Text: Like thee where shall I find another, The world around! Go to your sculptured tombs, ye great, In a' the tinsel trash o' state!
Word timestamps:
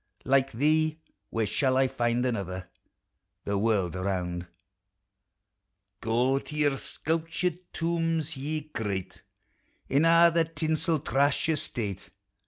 Like 0.25 0.51
thee 0.53 0.97
where 1.29 1.45
shall 1.45 1.77
I 1.77 1.87
find 1.87 2.25
another, 2.25 2.67
The 3.43 3.55
world 3.55 3.95
around! 3.95 4.47
Go 5.99 6.39
to 6.39 6.55
your 6.55 6.77
sculptured 6.77 7.59
tombs, 7.71 8.35
ye 8.35 8.61
great, 8.61 9.21
In 9.89 10.03
a' 10.05 10.31
the 10.33 10.45
tinsel 10.45 10.97
trash 11.01 11.47
o' 11.49 11.53
state! 11.53 12.09